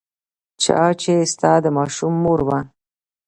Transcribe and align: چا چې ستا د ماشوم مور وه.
چا 0.63 0.83
چې 1.01 1.13
ستا 1.31 1.53
د 1.63 1.65
ماشوم 1.77 2.13
مور 2.23 2.39
وه. 2.47 2.59